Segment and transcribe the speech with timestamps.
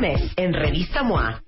[0.00, 1.47] En Revista MOA, ¿qué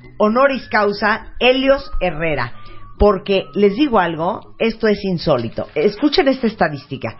[0.21, 2.53] honoris causa Helios Herrera.
[2.99, 5.67] Porque les digo algo, esto es insólito.
[5.73, 7.17] Escuchen esta estadística.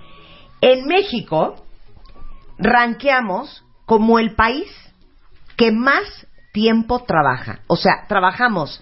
[0.62, 1.66] En México,
[2.60, 4.72] ranqueamos como el país
[5.58, 7.62] que más tiempo trabaja.
[7.66, 8.80] O sea, trabajamos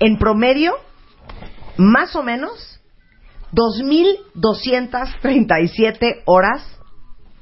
[0.00, 0.74] en promedio
[1.76, 2.80] más o menos
[3.52, 6.80] 2.237 horas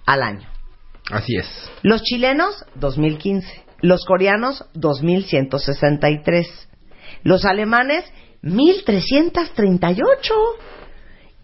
[0.05, 0.47] al año.
[1.11, 1.49] Así es.
[1.83, 3.72] Los chilenos, 2015.
[3.83, 6.69] Los coreanos, 2163.
[7.25, 8.05] Los alemanes,
[8.43, 10.35] 1338.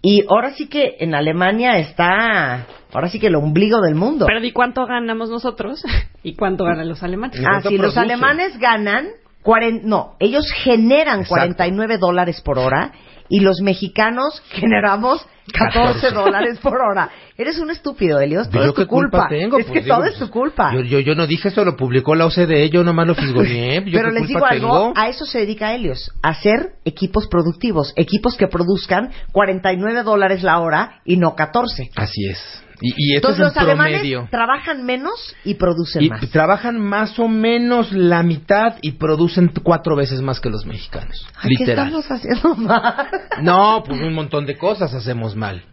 [0.00, 4.26] Y ahora sí que en Alemania está, ahora sí que el ombligo del mundo.
[4.26, 5.82] Pero ¿y cuánto ganamos nosotros?
[6.22, 7.40] ¿Y cuánto ganan los alemanes?
[7.44, 9.08] Ah, sí, los alemanes ganan,
[9.42, 11.34] cuaren- no, ellos generan Exacto.
[11.40, 12.92] 49 dólares por hora
[13.28, 16.10] y los mexicanos generamos 14 14.
[16.14, 17.08] dólares por hora.
[17.36, 19.28] Eres un estúpido, Elios, todo ¿Yo es tu culpa culpa.
[19.28, 19.58] tengo?
[19.58, 20.74] es Pues que digo, todo es pues, tu culpa.
[20.74, 23.82] Yo, yo, yo no dije eso, lo publicó la OCDE, yo nomás lo fisgoneé.
[23.86, 24.92] ¿yo Pero les digo algo, tengo?
[24.94, 30.58] a eso se dedica Helios, a hacer equipos productivos, equipos que produzcan 49 dólares la
[30.60, 31.90] hora y no 14.
[31.96, 32.64] Así es.
[32.80, 34.28] Y, Entonces es los en alemanes promedio.
[34.30, 36.30] trabajan menos y producen Y más.
[36.30, 41.26] trabajan más o menos la mitad y producen cuatro veces más que los mexicanos.
[41.36, 41.86] Ay, ¿Qué literal.
[41.88, 43.08] estamos haciendo mal?
[43.42, 45.64] No, pues un montón de cosas hacemos mal.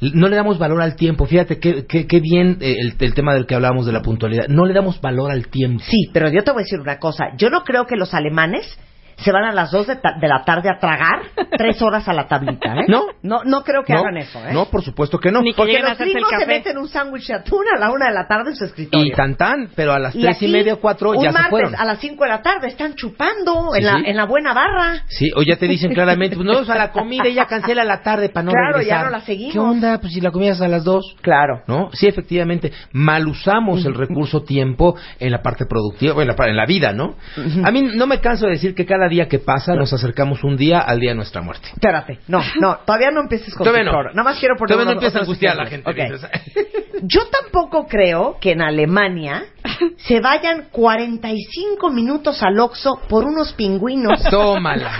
[0.00, 1.26] No le damos valor al tiempo.
[1.26, 4.46] Fíjate qué, qué, qué bien eh, el, el tema del que hablábamos de la puntualidad.
[4.48, 5.82] No le damos valor al tiempo.
[5.88, 7.24] Sí, pero yo te voy a decir una cosa.
[7.36, 8.78] Yo no creo que los alemanes
[9.18, 11.22] se van a las 2 de, ta- de la tarde a tragar
[11.56, 12.84] tres horas a la tablita, ¿eh?
[12.88, 13.06] No.
[13.22, 14.52] No, no creo que no, hagan eso, ¿eh?
[14.52, 15.40] No, por supuesto que no.
[15.42, 18.14] Ni que Porque los gringos se meten un sándwich de atún a la una de
[18.14, 19.06] la tarde en su escritorio.
[19.06, 21.32] Y tan tan, pero a las Y tres aquí, y media, cuatro un ya se
[21.32, 21.74] martes fueron.
[21.74, 24.02] a las 5 de la tarde están chupando Sí, en, la, sí.
[24.06, 25.02] en la buena barra.
[25.08, 27.84] Sí, o ya te dicen claramente, pues no vamos a la comida y ya cancela
[27.84, 29.04] la tarde para no Claro, ya regresar.
[29.06, 29.52] no la seguimos.
[29.52, 29.98] ¿Qué onda?
[30.00, 31.16] Pues si la comida es a las dos.
[31.22, 31.62] Claro.
[31.66, 31.90] ¿No?
[31.92, 36.66] Sí, efectivamente, mal usamos el recurso tiempo en la parte productiva, en la, en la
[36.66, 37.16] vida, ¿no?
[37.64, 40.56] A mí no me canso de decir que cada día que pasa nos acercamos un
[40.56, 41.68] día al día de nuestra muerte.
[41.72, 44.02] Espérate, no, no, todavía no empieces con Todavía tu no.
[44.04, 45.90] Nada más quiero poner Todavía no empieza a angustiar a la gente.
[45.90, 46.24] ejemplos.
[46.24, 46.30] Ok.
[46.30, 46.78] dices.
[47.02, 49.44] Yo tampoco creo que en Alemania
[49.96, 54.22] se vayan 45 minutos al Oxxo por unos pingüinos.
[54.30, 54.98] Tómala.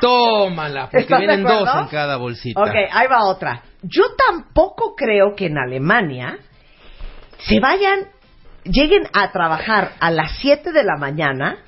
[0.00, 2.60] Tómala, porque ¿Estás de vienen dos en cada bolsita.
[2.60, 3.62] Ok, ahí va otra.
[3.82, 6.38] Yo tampoco creo que en Alemania
[7.38, 8.06] se vayan,
[8.64, 11.58] lleguen a trabajar a las 7 de la mañana,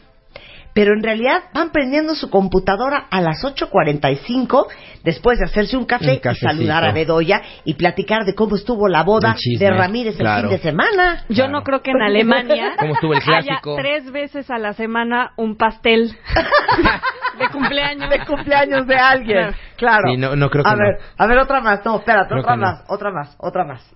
[0.75, 4.66] pero en realidad van prendiendo su computadora a las 8.45
[5.05, 8.88] después de hacerse un café Un y saludar a Bedoya y platicar de cómo estuvo
[8.88, 10.49] la boda de Ramírez claro.
[10.49, 11.25] el fin de semana.
[11.28, 11.53] Yo Claro.
[11.53, 13.77] no creo que en Alemania ¿Cómo estuvo el haya clásico?
[13.77, 16.16] tres veces a la semana un pastel
[17.38, 18.11] de cumpleaños.
[18.11, 19.50] de cumpleaños de alguien.
[19.77, 20.05] Claro.
[20.11, 20.78] Sí, no- no creo que a no.
[20.78, 21.84] ver, a ver otra más.
[21.84, 22.62] No, espérate, Creo otra no.
[22.62, 23.94] más, otra más, otra más.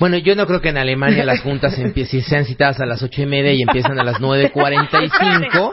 [0.00, 3.02] Bueno, yo no creo que en Alemania las juntas empie- si sean citadas a las
[3.02, 5.72] ocho y media y empiezan a las nueve cuarenta y cinco,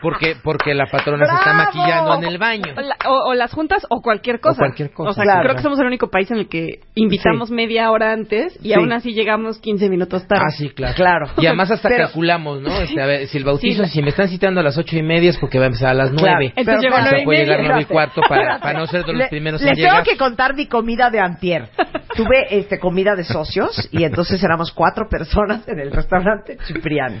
[0.00, 2.72] porque porque la patrona se está maquillando en el baño.
[2.76, 4.58] O, la- o- o las juntas o cualquier cosa.
[4.58, 5.42] cualquier cosa, O sea, claro.
[5.42, 8.74] creo que somos el único país en el que invitamos media hora antes y Sí.
[8.74, 10.42] aún así llegamos 15 minutos tarde.
[10.46, 10.94] Ah, sí, claro.
[10.94, 11.26] Claro.
[11.38, 12.70] Y además hasta Pero- calculamos, ¿no?
[12.80, 13.90] Este, a ver, si el bautizo, Sí.
[13.90, 15.94] si me están citando a las ocho y media es porque va a empezar a
[15.94, 16.22] las Claro.
[16.38, 16.52] nueve.
[16.56, 18.78] Entonces Pero llegó a O nueve sea, y puede llegar nueve y cuarto para, para
[18.78, 19.92] no ser de los Le- primeros en Les llegar.
[20.02, 21.68] tengo que contar mi comida de antier.
[22.16, 27.20] Tuve este comida de socios y entonces éramos cuatro personas en el restaurante Cipriani.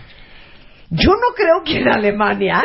[0.90, 2.62] Yo no creo que en Alemania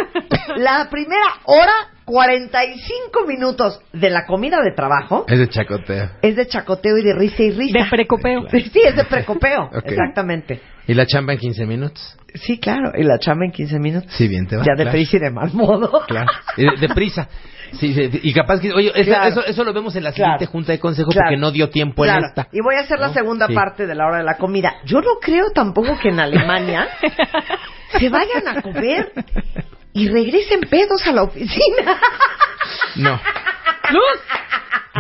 [0.56, 6.10] la primera hora 45 minutos de la comida de trabajo Es de chacoteo.
[6.22, 7.80] es de chacoteo y de risa y risa.
[7.84, 8.48] De precopeo.
[8.50, 10.62] Sí, es de precopeo, exactamente.
[10.88, 12.18] ¿Y la chamba en 15 minutos?
[12.34, 14.12] Sí, claro, y la chamba en 15 minutos.
[14.14, 14.64] Sí, bien te va.
[14.64, 14.92] ya de claro.
[14.92, 16.04] prisa y de mal modo.
[16.08, 16.28] Claro.
[16.58, 17.28] Y de, prisa.
[17.80, 19.28] Sí, sí, y capaz que, oye, esa- Claro.
[19.30, 20.52] eso, eso lo vemos en la siguiente Claro.
[20.52, 21.28] junta de consejo Claro.
[21.30, 22.20] porque no dio tiempo Claro.
[22.20, 22.48] en esta.
[22.52, 23.54] Y voy a hacer la segunda Sí.
[23.56, 24.76] parte de la hora de la comida.
[24.86, 26.88] Yo no creo tampoco que en Alemania
[28.00, 29.12] se vayan a comer
[29.94, 32.00] y regresen pedos a la oficina.
[32.96, 33.20] No.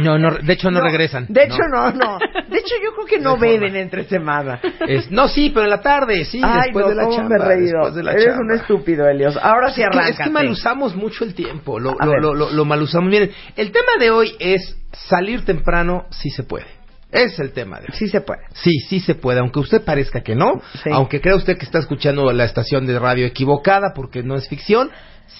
[0.02, 1.28] No, no, de hecho no, regresan.
[1.30, 1.92] De hecho, no.
[1.92, 2.18] no,
[2.50, 4.60] De hecho, yo creo que no beben entre semana.
[4.88, 7.30] Es- no, sí, pero en la tarde, sí, Ay, después no, de la chamba.
[7.30, 7.78] me he reído.
[7.78, 8.42] después de la Eres chamba.
[8.42, 9.38] un estúpido, Elios.
[9.38, 10.10] Ahora sí arranca.
[10.10, 13.10] Es que mal usamos mucho el tiempo, lo, lo, lo, lo- lo mal usamos.
[13.10, 16.66] Miren, el tema de hoy es salir temprano si se puede.
[17.14, 17.94] Es el tema de hoy.
[17.98, 18.42] Sí se puede.
[18.54, 20.90] Sí, sí se puede, aunque usted parezca que no, Sí.
[20.92, 24.90] aunque crea usted que está escuchando la estación de radio equivocada porque no es ficción,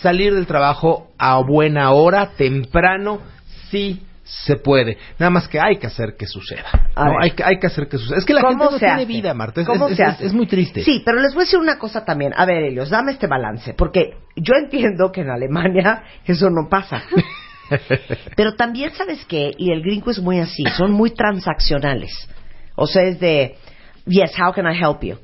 [0.02, 3.20] salir del trabajo a buena hora, temprano,
[3.72, 4.98] sí se puede.
[5.20, 6.90] Nada más que hay que hacer que suceda.
[6.96, 7.16] ¿no?
[7.20, 8.18] Hay, que, hay que hacer que suceda.
[8.18, 9.06] Es que la gente ¿Cómo no tiene hace?
[9.06, 9.62] vida, Marta.
[9.62, 10.26] Es, ¿Cómo es- se es- hace?
[10.28, 10.82] es muy triste.
[10.84, 12.34] Sí, pero les voy a decir una cosa también.
[12.38, 13.74] A ver, Elios, dame este balance.
[13.74, 17.04] Porque yo entiendo que en Alemania eso no pasa.
[18.36, 19.52] Pero también, ¿sabes qué?
[19.58, 20.64] Y el gringo es muy así.
[20.78, 22.12] Son muy transaccionales.
[22.76, 23.58] O sea, es de,
[24.06, 25.18] yes, how can I help you?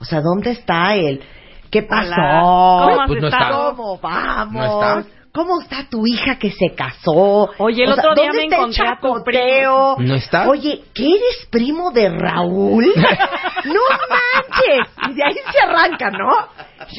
[0.00, 1.22] O sea, ¿dónde está el,
[1.70, 2.10] qué pasó?
[2.12, 2.86] Hola.
[2.86, 3.38] ¿Cómo has Pues no está.
[3.38, 3.76] estado?
[3.76, 4.54] ¿Cómo vamos?
[4.54, 4.64] No
[5.00, 5.06] está.
[5.36, 7.50] ¿Cómo está tu hija que se casó?
[7.58, 9.96] Oye, el O sea, otro día ¿dónde me encontré a tu?
[10.00, 10.48] ¿No está?
[10.48, 12.86] Oye, ¿qué eres primo de Raúl?
[13.66, 14.88] ¡No manches!
[15.10, 16.30] Y de ahí se arranca, ¿no?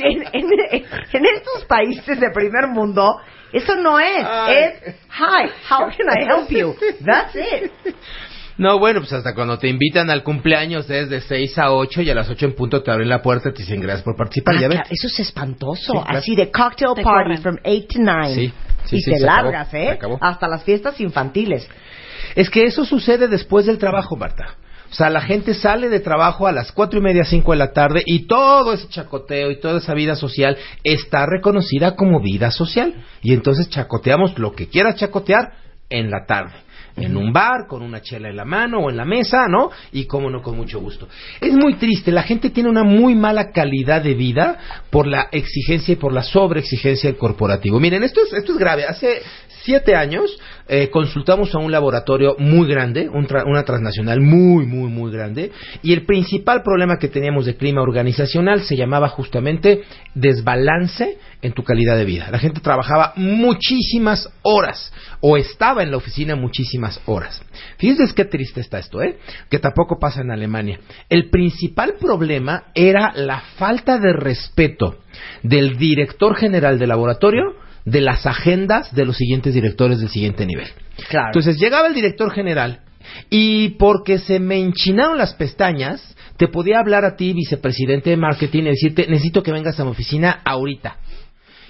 [0.04, 3.18] En, en- en estos países de primer mundo,
[3.52, 4.24] eso no es.
[4.30, 4.56] Ay.
[4.56, 6.76] Es, hi, how can I help you?
[7.04, 7.72] That's it.
[8.58, 12.10] No, bueno, pues hasta cuando te invitan al cumpleaños es de 6 a 8 y
[12.10, 14.56] a las 8 en punto te abren la puerta y te dicen gracias por participar.
[14.58, 14.78] Ah, ya ves.
[14.78, 15.94] claro, eso es espantoso.
[15.94, 16.18] Sí, claro.
[16.18, 17.42] Así de cocktail Te party corren.
[17.42, 18.34] from 8 to 9.
[18.36, 18.54] Sí,
[18.86, 19.90] sí, y sí, te se acabó, largas, se ¿eh?
[19.92, 20.18] acabó.
[20.22, 21.70] Hasta las fiestas infantiles.
[22.36, 24.56] Es que eso sucede después del trabajo, Marta.
[24.90, 27.74] O sea, la gente sale de trabajo a las cuatro y media, cinco de la
[27.74, 32.96] tarde y todo ese chacoteo y toda esa vida social está reconocida como vida social.
[33.22, 35.52] Y entonces chacoteamos lo que quieras chacotear
[35.90, 36.54] en la tarde.
[36.98, 39.70] En un bar, con una chela en la mano o en la mesa, ¿no?
[39.92, 41.08] Y cómo no, con mucho gusto.
[41.40, 44.58] Es muy triste, la gente tiene una muy mala calidad de vida
[44.90, 47.80] por la exigencia y por la sobreexigencia del corporativo.
[47.80, 48.86] Miren, esto es, esto es grave.
[48.86, 49.22] Hace
[49.64, 54.90] siete años eh, consultamos a un laboratorio muy grande, un tra- una transnacional muy, muy,
[54.90, 55.52] muy grande,
[55.84, 59.84] y el principal problema que teníamos de clima organizacional se llamaba justamente
[60.16, 62.30] desbalance en tu calidad de vida.
[62.32, 67.42] La gente trabajaba muchísimas horas o estaba en la oficina muchísimas horas.
[67.78, 69.18] Fíjense qué triste está esto, ¿eh?
[69.50, 70.80] Que tampoco pasa en Alemania.
[71.10, 75.00] El principal problema era la falta de respeto
[75.44, 77.56] del director general del laboratorio
[77.86, 80.68] de las agendas de los siguientes directores del siguiente nivel.
[81.10, 81.28] Claro.
[81.28, 82.82] Entonces llegaba el director general
[83.30, 88.64] y porque se me enchinaron las pestañas, te podía hablar a ti, vicepresidente de marketing,
[88.64, 90.98] y decirte, necesito que vengas a mi oficina ahorita.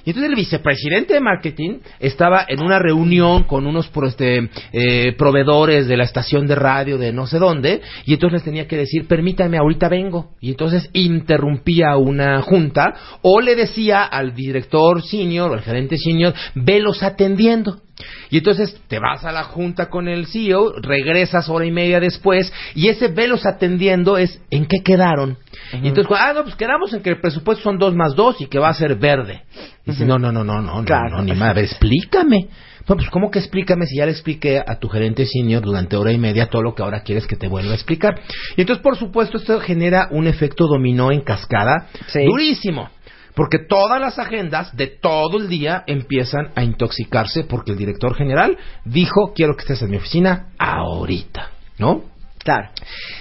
[0.08, 5.86] Y entonces el vicepresidente de marketing estaba en una reunión con unos este, eh, proveedores
[5.86, 9.06] de la estación de radio de no sé dónde, y entonces les tenía que decir,
[9.06, 10.30] permítame, ahorita vengo.
[10.40, 16.34] Y entonces interrumpía una junta, o le decía al director senior o al gerente senior,
[16.56, 17.82] velos atendiendo.
[18.30, 22.54] Y entonces te vas a la junta con el CEO, regresas hora y media después,
[22.76, 25.38] y ese velos atendiendo es en qué quedaron.
[25.74, 28.48] Y entonces, ah, no, pues quedamos en que el presupuesto son dos más dos y
[28.48, 29.44] que va a ser verde.
[29.86, 31.18] Y dice, no, no, no, no, no, Claro.
[31.18, 32.48] no, ni ver, explícame.
[32.88, 36.12] No, pues, ¿cómo que explícame si ya le expliqué a tu gerente senior durante hora
[36.14, 38.20] y media todo lo que ahora quieres que te vuelva a explicar?
[38.56, 42.24] Y entonces, por supuesto, esto genera un efecto dominó en cascada Sí.
[42.26, 42.90] durísimo.
[43.36, 48.58] Porque todas las agendas de todo el día empiezan a intoxicarse porque el director general
[48.84, 52.04] dijo, quiero que estés en mi oficina ahorita, ¿no?
[52.40, 52.70] Claro.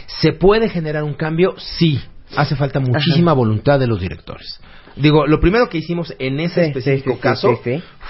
[0.06, 1.54] ¿Se puede generar un cambio?
[1.58, 2.00] Sí.
[2.35, 4.61] Hace falta muchísima voluntad de los directores.
[4.97, 7.61] Digo, lo primero que hicimos en ese Sí, específico sí, sí, caso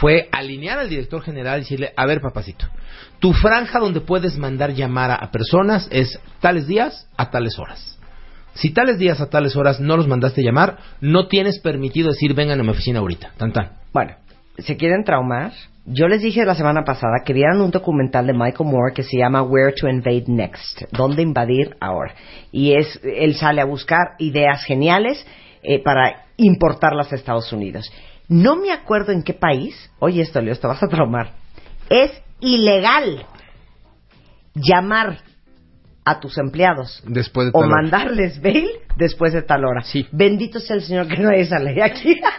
[0.00, 2.66] fue alinear al director general y decirle, a ver, papacito,
[3.18, 7.98] tu franja donde puedes mandar llamar a, a personas es tales días a tales horas.
[8.54, 12.60] Si tales días a tales horas no los mandaste llamar, no tienes permitido decir vengan
[12.60, 13.32] a mi oficina ahorita.
[13.36, 13.72] Tan tan.
[13.92, 14.14] Bueno,
[14.56, 15.52] ¿se quieren traumar?
[15.88, 19.16] Yo les dije la semana pasada que vieran un documental de Michael Moore que se
[19.16, 22.12] llama Where to Invade Next, dónde invadir ahora.
[22.50, 25.24] Y es, él sale a buscar ideas geniales
[25.62, 27.88] eh, para importarlas a Estados Unidos.
[28.28, 31.34] No me acuerdo en qué país, oye esto, Leo, te vas a traumar.
[31.88, 33.24] Es ilegal
[34.54, 35.18] llamar
[36.04, 39.82] a tus empleados Después de o mandarles bail después de tal hora.
[39.82, 40.06] Sí.
[40.10, 42.20] Bendito sea el Señor que no hay esa ley aquí.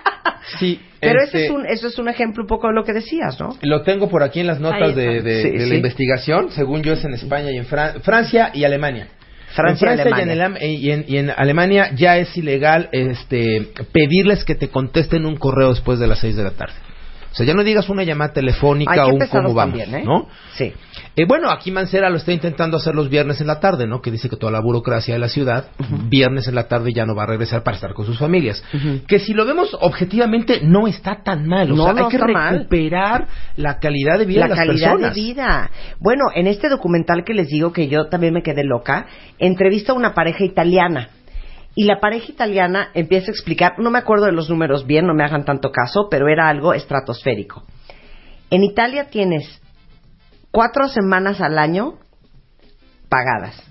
[0.59, 2.93] Sí, Pero este- ese es un, eso es un ejemplo un poco de lo que
[2.93, 3.49] decías, ¿no?
[3.61, 5.75] Lo tengo por aquí en las notas de, de- Sí, de la sí.
[5.75, 6.51] investigación.
[6.51, 9.07] Según yo es en España y en Fran- Francia y Alemania.
[9.49, 10.67] Francia y en Francia y en, Alemania.
[10.67, 15.69] Y en- y en Alemania ya es ilegal este, pedirles que te contesten un correo
[15.69, 16.75] después de las 6 de la tarde.
[17.31, 20.03] O sea, ya no digas una llamada telefónica Ay, o un cómo vamos, también, ¿eh?
[20.05, 20.27] ¿no?
[20.55, 20.73] Sí.
[21.19, 24.01] Eh, bueno, aquí Mancera lo está intentando hacer los viernes en la tarde, ¿no?
[24.03, 25.65] Que dice que toda la burocracia de la ciudad,
[26.09, 28.63] viernes en la tarde ya no va a regresar para estar con sus familias.
[29.07, 31.71] Que si lo vemos objetivamente no está tan mal.
[31.71, 32.57] O No, sea, no hay que está mal.
[32.59, 35.15] recuperar la calidad de vida la de las calidad personas.
[35.15, 35.71] de vida.
[35.99, 39.07] Bueno, en este documental que les digo que yo también me quedé loca,
[39.39, 41.09] entrevista a una pareja italiana.
[41.73, 45.15] Y la pareja italiana empieza a explicar, no me acuerdo de los números bien, no
[45.15, 47.63] me hagan tanto caso, pero era algo estratosférico.
[48.51, 49.61] En Italia tienes
[50.57, 51.99] cuatro semanas al año
[53.09, 53.61] pagadas,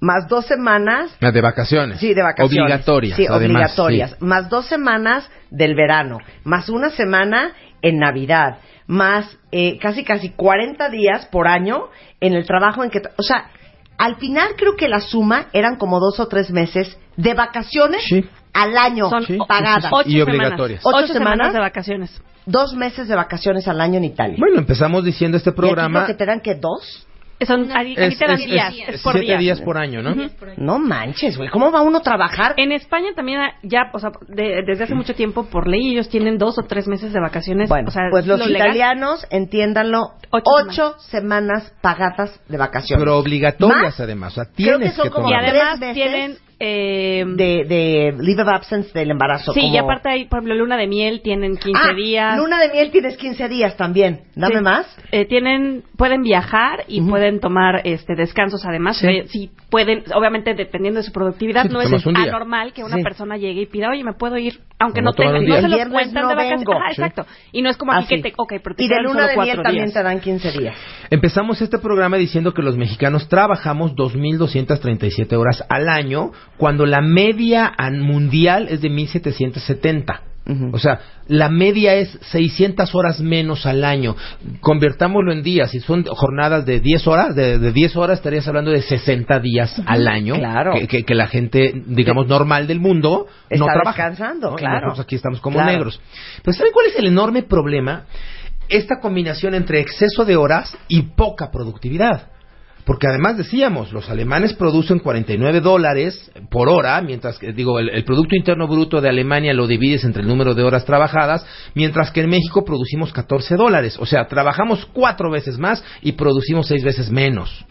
[0.00, 2.00] más dos semanas Las de vacaciones.
[2.00, 2.60] Sí, de vacaciones.
[2.60, 3.16] Obligatorias.
[3.16, 3.38] Sí, además,
[3.78, 4.10] obligatorias.
[4.10, 4.16] sí.
[4.24, 8.58] Más dos semanas del verano, más una semana en Navidad,
[8.88, 11.84] más eh, casi casi 40 días por año
[12.20, 13.00] en el trabajo en que...
[13.16, 13.50] O sea,
[13.96, 18.28] al final creo que la suma eran como dos o tres meses de vacaciones Sí.
[18.52, 19.38] al año Son Sí.
[19.46, 19.86] pagadas.
[19.92, 20.80] ocho Y obligatorias.
[20.84, 21.52] ¿Ocho Ocho semanas semanas?
[21.52, 22.22] de vacaciones.
[22.50, 24.36] Dos meses de vacaciones al año en Italia.
[24.38, 26.04] Bueno, empezamos diciendo este ¿Y aquí programa.
[26.04, 27.04] creo que te dan que dos?
[27.46, 29.38] Son, aquí aquí es, te dan es- días, es es por siete día.
[29.38, 30.12] días por año, ¿no?
[30.56, 31.48] No manches, güey.
[31.50, 32.54] ¿Cómo va uno a trabajar?
[32.56, 36.36] En España también ya, o sea, de- desde hace mucho tiempo por ley ellos tienen
[36.36, 37.68] dos o tres meses de vacaciones.
[37.68, 38.66] Bueno, o sea, pues los lo legal.
[38.68, 43.04] italianos, entiéndanlo, Ocho ocho, semanas pagadas de vacaciones.
[43.04, 44.32] Pero obligatorias Más además.
[44.32, 45.44] O sea, creo tienes que son que como Y tomar.
[45.44, 49.52] además tienen eh, de, de leave of absence del embarazo.
[49.52, 52.36] sí, como- y aparte hay, por ejemplo, luna de miel tienen 15 Ah, días.
[52.36, 54.22] Luna de miel tienes 15 días también.
[54.34, 54.62] Dame Sí.
[54.62, 54.96] más.
[55.12, 57.10] Eh, tienen, pueden viajar y Ujú.
[57.10, 58.98] pueden tomar este descansos además.
[58.98, 59.06] Sí.
[59.06, 63.02] Eh, sí pueden, obviamente dependiendo de su productividad, Sí, no es anormal que una Sí.
[63.02, 65.92] persona llegue y pida, oye, me puedo ir, aunque no tomar tenga, no se viernes
[65.92, 66.60] cuentan no de vacaciones.
[66.66, 66.72] vengo.
[66.80, 67.02] Ajá, Sí.
[67.02, 67.26] exacto.
[67.52, 68.16] Y no es como aquí Así.
[68.22, 69.94] que te, ok, pero te y de luna de miel también días.
[69.94, 70.74] te dan 15 días.
[71.10, 77.72] Empezamos este programa diciendo que los mexicanos trabajamos 2.237 horas al año, cuando la media
[77.92, 80.20] mundial es de 1.770.
[80.46, 80.70] Ujú.
[80.72, 84.16] O sea, la media es 600 horas menos al año.
[84.60, 85.70] Convertámoslo en días.
[85.70, 89.80] Si son jornadas de 10 horas, de, de 10 horas estarías hablando de 60 días
[89.84, 90.36] al año.
[90.36, 90.72] Claro.
[90.72, 93.90] Que, que- que la gente, digamos, normal del mundo Está no trabaja.
[94.08, 94.56] descansando, ¿no?
[94.56, 94.86] Y claro.
[94.86, 95.70] nosotros aquí estamos como Claro.
[95.72, 96.00] negros.
[96.42, 98.04] Pero ¿saben cuál es el enorme problema?
[98.70, 102.28] Esta combinación entre exceso de horas y poca productividad.
[102.88, 108.02] Porque además decíamos, los alemanes producen 49 dólares por hora, mientras que, digo, el, el
[108.02, 112.22] Producto Interno Bruto de Alemania lo divides entre el número de horas trabajadas, mientras que
[112.22, 113.98] en México producimos 14 dólares.
[114.00, 117.66] O sea, trabajamos cuatro veces más y producimos seis veces menos.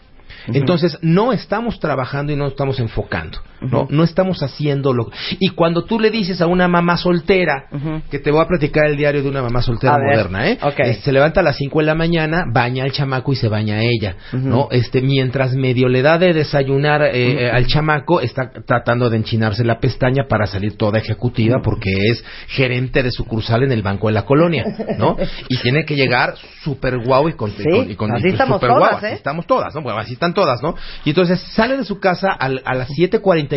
[0.46, 3.86] Entonces, no estamos trabajando y no estamos enfocando, ¿no?
[3.90, 5.10] No estamos haciéndolo.
[5.40, 7.64] Y cuando tú le dices a una mamá soltera,
[8.10, 10.58] que te voy a platicar el diario de una mamá soltera A ver, moderna, ¿eh?
[10.62, 10.78] ok.
[10.80, 13.80] Eh, Se levanta a las 5 de la mañana, baña al chamaco y se baña
[13.82, 14.16] ella.
[14.32, 14.68] ¿no?
[14.70, 19.64] Este, mientras medio le da de desayunar eh, eh, al chamaco, está tratando de enchinarse
[19.64, 24.14] la pestaña para salir toda ejecutiva porque es gerente de sucursal en el Banco de
[24.14, 24.64] la Colonia,
[24.98, 25.16] ¿no?
[25.48, 28.30] Y tiene que llegar súper guau y con, y Sí, con- y con- así y
[28.30, 29.12] estamos súper guau, así ¿eh?
[29.14, 29.82] estamos todas, ¿no?
[29.82, 30.74] Bueno, así están todas, ¿no?
[31.04, 33.47] Y entonces sale de su casa al- a las 7.45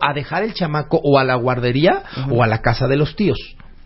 [0.00, 3.38] a dejar el chamaco o a la guardería o a la casa de los tíos.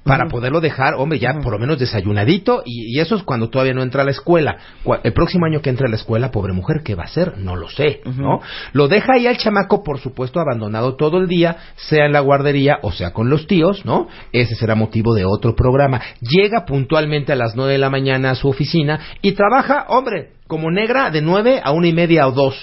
[0.04, 3.72] Para poderlo dejar, hombre, ya por lo menos desayunadito, y, y eso es cuando todavía
[3.72, 4.56] no entra a la escuela.
[5.04, 7.38] El próximo año que entre a la escuela, pobre mujer, ¿qué va a hacer?
[7.38, 8.40] No lo sé, ¿no?
[8.72, 12.80] Lo deja ahí al chamaco, por supuesto, abandonado todo el día, sea en la guardería
[12.82, 14.08] o sea con los tíos, ¿no?
[14.32, 16.00] Ese será motivo de otro programa.
[16.20, 20.70] Llega puntualmente a las 9 de la mañana a su oficina y trabaja, hombre, como
[20.70, 22.54] negra de 9 a una y media o dos.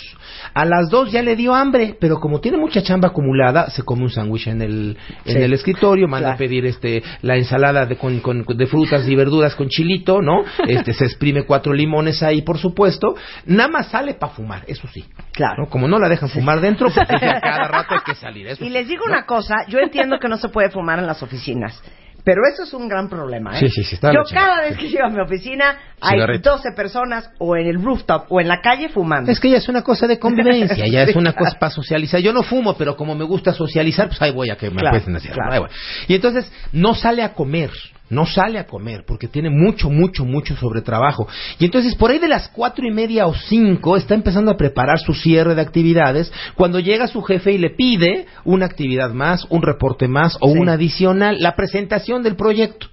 [0.53, 4.03] A las dos ya le dio hambre, pero como tiene mucha chamba acumulada, se come
[4.03, 6.36] un sándwich en el, en el escritorio, manda Claro.
[6.36, 10.43] a pedir este la ensalada de, con, con- de frutas y verduras con chilito, ¿no?
[10.67, 13.15] Este se exprime cuatro limones ahí, por supuesto.
[13.48, 15.03] Nada más sale para fumar, eso sí.
[15.31, 15.63] Claro.
[15.63, 15.69] ¿no?
[15.69, 17.08] Como no la dejan fumar dentro, pues
[17.41, 18.46] cada rato hay que salir.
[18.50, 19.13] Eso Y les digo ¿no?
[19.13, 21.81] una cosa, yo entiendo que no se puede fumar en las oficinas.
[22.24, 23.60] Pero eso es un gran problema, ¿eh?
[23.60, 26.52] Sí, sí, sí, está Yo chingada, cada vez que llego a mi oficina hay Cigarrito.
[26.52, 29.32] 12 personas o en el rooftop o en la calle fumando.
[29.32, 32.20] Es que ya es una cosa de convivencia, ya es una cosa para socializar.
[32.22, 35.52] Yo no fumo, pero como me gusta socializar, pues ahí voy a que me Claro,
[35.52, 35.70] ahí voy.
[36.08, 37.72] Y entonces no sale a comer,
[38.10, 41.28] no sale a comer, porque tiene mucho, mucho, mucho sobre trabajo.
[41.60, 45.00] Y entonces por ahí de las cuatro y media o cinco está empezando a preparar
[45.00, 49.62] su cierre de actividades, cuando llega su jefe y le pide una actividad más, un
[49.62, 50.58] reporte más o Sí.
[50.60, 52.88] una adicional, la presentación del proyecto.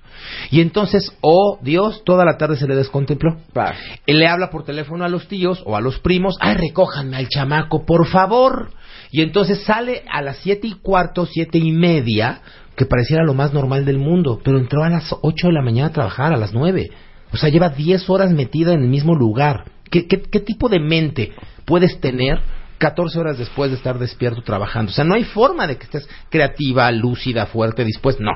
[0.50, 3.36] Y entonces, oh Dios, toda la tarde se le descontempló.
[3.52, 3.76] Claro.
[4.06, 7.28] Él le habla por teléfono a los tíos o a los primos, ay, recójanme al
[7.28, 8.70] chamaco, por favor.
[9.12, 12.40] Y entonces sale a las siete y cuarto, siete y media,
[12.76, 15.88] que pareciera lo más normal del mundo, pero entró a las ocho de la mañana
[15.88, 16.90] a trabajar, a las nueve.
[17.32, 19.64] O sea, lleva diez horas metida en el mismo lugar.
[19.90, 21.32] ¿Qué, qué, qué tipo de mente
[21.64, 22.40] puedes tener
[22.78, 24.90] 14 horas después de estar despierto trabajando.
[24.90, 28.22] O sea, no hay forma de que estés creativa, lúcida, fuerte, dispuesta.
[28.22, 28.32] No.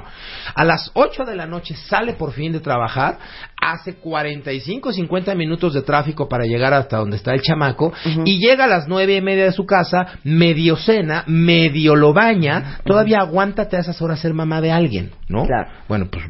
[0.54, 3.18] A las 8 de la noche sale por fin de trabajar,
[3.60, 7.92] hace 45, 50 minutos de tráfico para llegar hasta donde está el chamaco
[8.24, 12.80] y llega a las nueve y media de su casa, medio cena, medio lo baña,
[12.84, 15.44] todavía aguántate a esas horas ser mamá de alguien, ¿no?
[15.46, 15.70] Claro.
[15.88, 16.24] Bueno, pues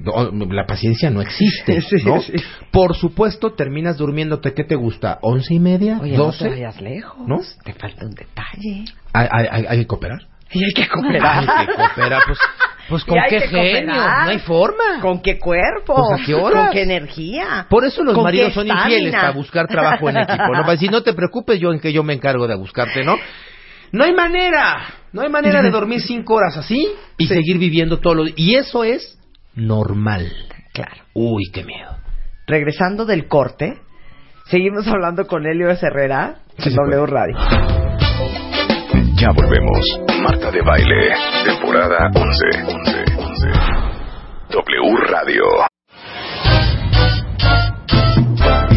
[0.50, 2.20] la paciencia no existe, Sí, ¿no?
[2.20, 2.32] sí.
[2.70, 5.18] Por supuesto, terminas durmiéndote, ¿qué te gusta?
[5.22, 5.98] ¿Once y media?
[6.00, 7.26] Oye, no te vayas lejos.
[7.26, 7.38] ¿No?
[7.64, 8.84] Te falta un detalle.
[9.12, 10.20] ¿Hay, hay- hay- hay que cooperar?
[10.52, 11.44] Y hay que cooperar.
[11.48, 12.38] Hay que cooperar, pues,
[12.88, 14.24] pues con qué genio, cooperar.
[14.24, 15.00] no hay forma.
[15.00, 15.94] ¿Con qué cuerpo?
[15.94, 16.64] Pues, ¿a qué horas?
[16.66, 17.66] ¿Con qué energía?
[17.70, 18.88] Por eso los ¿Con maridos son estamina?
[18.90, 20.52] infieles para buscar trabajo en equipo, ¿no?
[20.62, 23.16] Para decir, no te preocupes, yo en que yo me encargo de buscarte, ¿no?
[23.92, 26.88] No hay manera, no hay manera de dormir cinco horas así
[27.18, 28.24] y seguir viviendo todo lo...
[28.36, 29.18] Y eso es
[29.54, 30.32] normal.
[30.72, 31.02] Claro.
[31.12, 31.96] Uy, qué miedo.
[32.46, 33.78] Regresando del corte,
[34.46, 35.70] seguimos hablando con Helio.
[35.70, 37.10] Herrera Sí, en sí, W pues.
[37.10, 37.89] Radio.
[39.20, 40.00] Ya volvemos.
[40.22, 42.46] Marta de Baile, temporada 11.
[42.66, 43.48] 11, 11.
[44.48, 45.44] W Radio.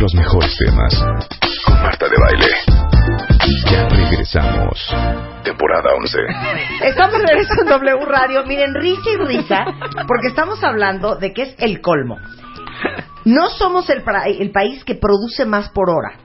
[0.02, 1.02] Los mejores temas
[1.66, 2.48] con Marta de Baile.
[3.72, 4.86] Ya regresamos.
[5.46, 6.18] Temporada 11.
[6.90, 8.46] Estamos de regreso en W Radio.
[8.46, 9.64] Miren, risa y risa,
[10.06, 12.18] porque estamos hablando de que es el colmo.
[13.24, 14.04] No somos el
[14.52, 16.23] país que produce más por hora.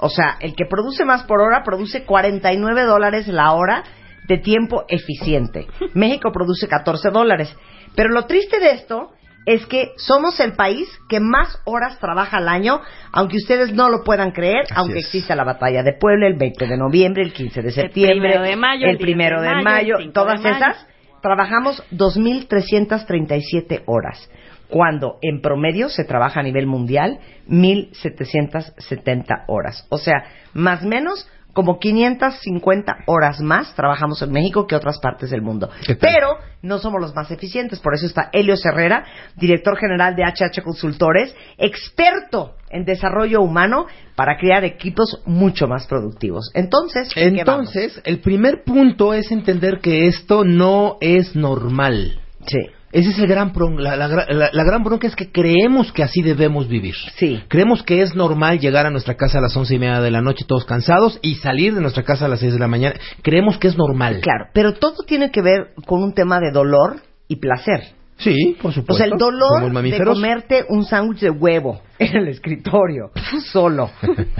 [0.00, 3.84] O sea, el que produce más por hora produce 49 dólares la hora
[4.26, 5.66] de tiempo eficiente.
[5.94, 7.54] México produce 14 dólares.
[7.94, 9.10] Pero lo triste de esto
[9.46, 12.80] es que somos el país que más horas trabaja al año,
[13.12, 15.06] aunque ustedes no lo puedan creer, aunque es.
[15.06, 18.56] exista la batalla de Puebla el 20 de noviembre, el 15 de septiembre, primero de
[18.56, 20.64] mayo, el el 10 primero de de mayo, mayo, el 5 todas de mayo.
[20.64, 20.86] esas,
[21.20, 24.30] trabajamos 2.337 horas,
[24.68, 27.18] cuando en promedio se trabaja a nivel mundial
[27.48, 29.86] 1.770 horas.
[29.90, 35.30] O sea, más o menos como 550 horas más trabajamos en México que otras partes
[35.30, 35.70] del mundo.
[36.00, 37.78] Pero no somos los más eficientes.
[37.78, 39.06] Por eso está Helio Herrera,
[39.36, 46.50] director general de HH Consultores, experto en desarrollo humano para crear equipos mucho más productivos.
[46.54, 47.08] Entonces.
[47.14, 52.20] Entonces, el primer punto es entender que esto no es normal.
[52.46, 52.58] Sí.
[52.94, 55.92] Ese es el gran bron- la, la gra- la- la gran bronca es que creemos
[55.92, 56.94] que así debemos vivir.
[57.16, 57.42] Sí.
[57.48, 60.20] Creemos que es normal llegar a nuestra casa a las once y media de la
[60.22, 62.94] noche todos cansados y salir de nuestra casa a las seis de la mañana.
[63.22, 64.20] Creemos que es normal.
[64.22, 67.80] Claro, pero todo tiene que ver con un tema de dolor y placer.
[68.16, 68.94] Sí, por supuesto.
[68.94, 73.10] O sea, el dolor de comerte un sándwich de huevo en el escritorio,
[73.50, 73.90] solo,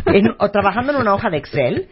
[0.07, 1.89] en- o trabajando en una hoja de Excel,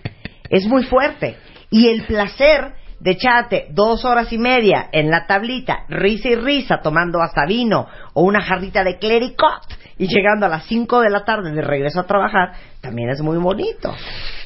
[0.48, 1.36] es muy fuerte.
[1.70, 6.80] Y el placer de echarte dos horas y media en la tablita, risa y risa,
[6.80, 11.24] tomando hasta vino o una jarrita de clericot y llegando a las cinco de la
[11.24, 13.92] tarde de regreso a trabajar, también es muy bonito.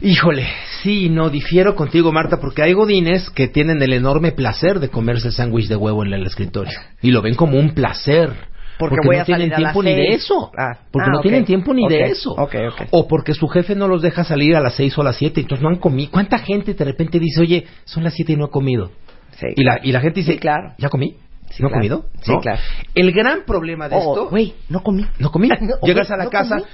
[0.01, 0.47] Híjole,
[0.83, 5.29] sí, no difiero contigo, Marta, porque hay godines que tienen el enorme placer de comerse
[5.29, 8.56] el sándwich de huevo en el escritorio y lo ven como un placer.
[8.79, 10.51] Porque voy no a tienen salir a las tiempo ni de eso.
[10.57, 12.33] Ah, porque ah, no tienen tiempo ni de eso.
[12.33, 12.83] ok, ok.
[12.91, 15.41] O porque su jefe no los deja salir a las seis o a las siete,
[15.41, 16.11] entonces no han comido.
[16.11, 18.91] ¿Cuánta gente de repente dice, oye, son las siete y no he comido?
[19.39, 19.47] Sí.
[19.57, 20.75] Y la, y la gente dice, Sí, claro.
[20.79, 21.17] ¿ya comí?
[21.51, 21.73] Sí, ¿No he claro.
[21.73, 22.05] comido?
[22.23, 22.41] Sí, ¿No?
[22.41, 22.59] claro.
[22.95, 24.29] El gran problema de Oh, esto...
[24.31, 25.07] güey, no comí.
[25.19, 25.49] No comí.
[25.61, 26.69] No, Llegas a la no casa comí.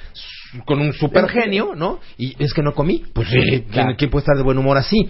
[0.64, 1.98] Con un super genio, ¿no?
[2.18, 3.04] Y es que no comí.
[3.12, 3.94] Pues sí, ¿quién, Claro.
[3.96, 5.08] quién puede estar de buen humor así?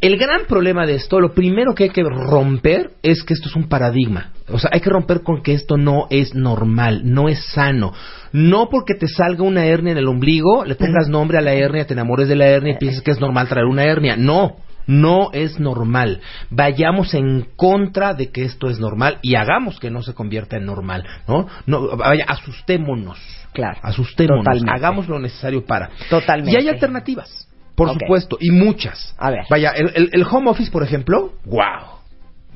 [0.00, 3.56] El gran problema de esto, lo primero que hay que romper es que esto es
[3.56, 4.32] un paradigma.
[4.48, 7.92] O sea, hay que romper con que esto no es normal, no es sano.
[8.32, 11.86] No porque te salga una hernia en el ombligo, le pongas nombre a la hernia,
[11.86, 14.16] te enamores de la hernia y pienses que es normal traer una hernia.
[14.16, 14.56] No.
[14.86, 16.20] No es normal.
[16.50, 20.66] Vayamos en contra de que esto es normal y hagamos que no se convierta en
[20.66, 21.46] normal, ¿no?
[21.66, 23.18] No, vaya, asustémonos.
[23.54, 23.78] Claro.
[23.82, 24.44] Asustémonos.
[24.44, 24.72] Totalmente.
[24.72, 25.88] Hagamos lo necesario para.
[26.10, 26.52] Totalmente.
[26.52, 29.14] Y hay alternativas, por supuesto, y muchas.
[29.18, 29.44] A ver.
[29.48, 31.94] Vaya, el, el- el home office, por ejemplo, wow.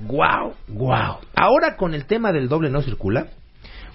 [0.06, 1.16] Wow, wow.
[1.34, 3.28] Ahora con el tema del doble no circula,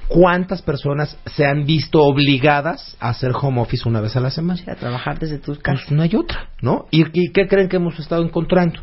[0.09, 4.59] ¿cuántas personas se han visto obligadas a hacer home office una vez a la semana?
[4.67, 5.83] A trabajar desde tus casas.
[5.87, 6.87] Pues no hay otra, ¿no?
[6.91, 8.81] ¿Y, y qué creen que hemos estado encontrando?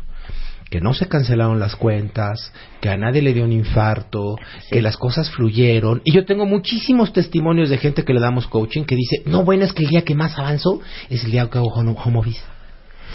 [0.71, 4.37] Que no se cancelaron las cuentas, que a nadie le dio un infarto,
[4.71, 6.01] que las cosas fluyeron.
[6.03, 9.65] Y yo tengo muchísimos testimonios de gente que le damos coaching que dice, no, bueno,
[9.65, 10.79] es que el día que más avanzo
[11.09, 12.41] es el día que hago home, home office.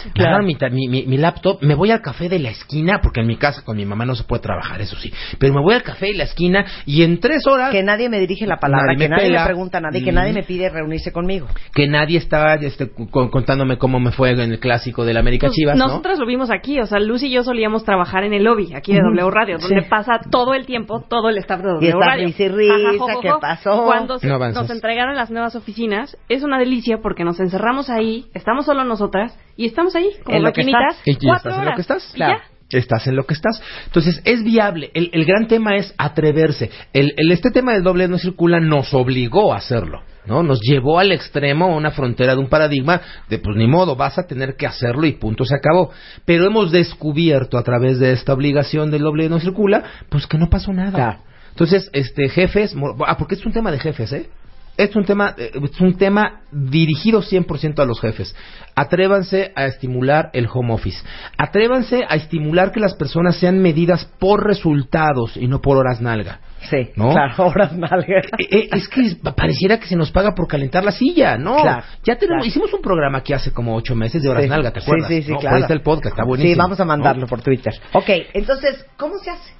[0.05, 0.29] Me claro.
[0.37, 3.27] agarro mi, mi, mi- mi laptop, me voy al café de la esquina, porque en
[3.27, 5.11] mi casa con mi mamá no se puede trabajar, eso sí.
[5.39, 8.19] Pero me voy al café de la esquina y en tres horas Que nadie me
[8.19, 9.39] dirige la palabra, Nadie que me nadie pela.
[9.41, 10.15] me pregunta a nadie, que Mm.
[10.15, 11.47] nadie me pide reunirse conmigo.
[11.73, 15.47] que nadie estaba este, cu- contándome cómo me fue en el clásico de la América
[15.47, 15.87] Pues, Chivas, ¿no?
[15.87, 18.93] nosotros lo vimos aquí, o sea, Luz y yo solíamos trabajar en el lobby aquí
[18.93, 19.87] de W Radio, donde Sí.
[19.89, 22.27] pasa todo el tiempo todo el staff de W Y está Radio.
[22.27, 23.83] y risa, Ajá, jo, jo, ¿qué pasó?
[23.85, 28.25] Cuando se- No nos entregaron las nuevas oficinas, es una delicia porque nos encerramos ahí,
[28.33, 30.95] estamos solo nosotras y estamos ahí como En lo que estás.
[31.03, 31.75] Cuatro estás en lo horas.
[31.75, 32.11] que estás.
[32.13, 32.39] Claro.
[32.69, 32.77] ya.
[32.77, 33.61] estás en lo que estás.
[33.85, 34.91] Entonces, es viable.
[34.93, 36.69] El, el gran tema es atreverse.
[36.93, 40.01] El, el- este tema del doble no circula nos obligó a hacerlo.
[40.25, 40.43] ¿no?
[40.43, 44.17] Nos llevó al extremo, a una frontera de un paradigma de, pues ni modo, vas
[44.17, 45.91] a tener que hacerlo y punto, se acabó.
[46.25, 50.49] Pero hemos descubierto a través de esta obligación del doble no circula, pues que no
[50.49, 50.91] pasó nada.
[50.91, 51.19] Claro.
[51.51, 52.75] Entonces, este, jefes,
[53.07, 54.29] ah, porque es un tema de jefes, ¿eh?
[54.77, 58.35] Es un tema, eh, es un tema dirigido 100% a los jefes.
[58.75, 60.99] Atrévanse a estimular el home office.
[61.37, 66.39] Atrévanse a estimular que las personas sean medidas por resultados y no por horas nalga.
[66.69, 67.09] Sí, ¿No?
[67.11, 68.25] claro, horas nalgas.
[68.37, 71.55] Eh, eh, es que pareciera que se nos paga por calentar la silla, ¿no?
[71.61, 72.45] Claro, ya tenemos, claro.
[72.45, 74.49] hicimos un programa aquí hace como ocho meses de horas Sí.
[74.49, 75.07] nalga, ¿te Sí, acuerdas?
[75.09, 75.35] Sí, sí, ¿No?
[75.35, 75.55] Por claro.
[75.55, 76.53] ahí está el podcast, está buenísimo.
[76.53, 77.27] Sí, vamos a mandarlo ¿no?
[77.27, 77.73] por Twitter.
[77.93, 79.53] Ok, entonces, ¿cómo se hace?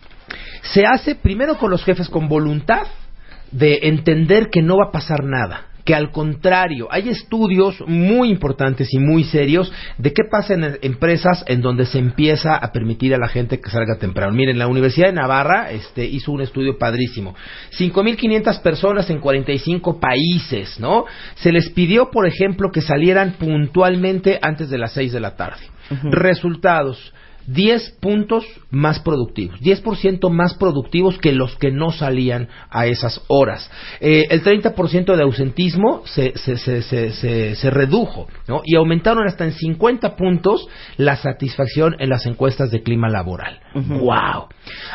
[0.61, 2.83] se hace primero con los jefes con voluntad
[3.51, 5.65] de entender que no va a pasar nada.
[5.85, 11.45] Que al contrario, hay estudios muy importantes y muy serios de qué pasa en empresas
[11.47, 14.33] en donde se empieza a permitir a la gente que salga temprano.
[14.33, 17.35] Miren, la Universidad de Navarra este, hizo un estudio padrísimo.
[17.79, 21.05] 5.500 personas en 45 países, ¿no?
[21.35, 25.61] Se les pidió, por ejemplo, que salieran puntualmente antes de las 6 de la tarde.
[26.03, 27.13] Resultados.
[27.47, 33.71] 10 puntos más productivos, 10% más productivos que los que no salían a esas horas.
[34.01, 38.61] Eh, el 30% de ausentismo se, se, se, se, redujo ¿no?
[38.65, 43.59] y aumentaron hasta en 50 puntos la satisfacción en las encuestas de clima laboral.
[43.73, 44.47] ¡Wow!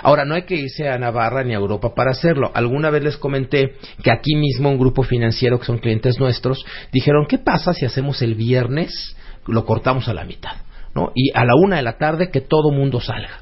[0.02, 2.50] Ahora, no hay que irse a Navarra ni a Europa para hacerlo.
[2.54, 7.26] Alguna vez les comenté que aquí mismo un grupo financiero que son clientes nuestros dijeron,
[7.26, 10.52] ¿qué pasa si hacemos el viernes, lo cortamos a la mitad?
[10.94, 11.12] ¿No?
[11.14, 13.40] Y a la una de la tarde que todo mundo salga.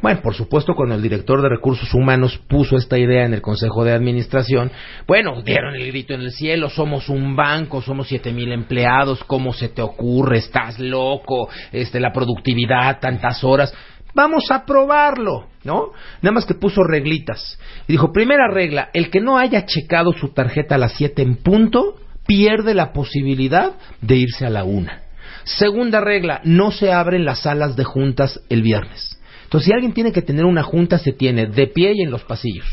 [0.00, 3.84] Bueno, por supuesto, cuando el director de recursos humanos puso esta idea en el Consejo
[3.84, 4.70] de Administración,
[5.06, 9.52] bueno, dieron el grito en el cielo, somos un banco, somos siete mil empleados, ¿cómo
[9.52, 10.38] se te ocurre?
[10.38, 13.74] Estás loco, este, la productividad, tantas horas.
[14.14, 15.92] Vamos a probarlo, ¿no?
[16.22, 17.58] Nada más que puso reglitas.
[17.86, 21.36] Y dijo, primera regla, el que no haya checado su tarjeta a las siete en
[21.36, 25.07] punto, pierde la posibilidad de irse a la una.
[25.48, 29.18] Segunda regla, no se abren las salas de juntas el viernes.
[29.44, 32.22] Entonces, si alguien tiene que tener una junta, se tiene de pie y en los
[32.24, 32.66] pasillos.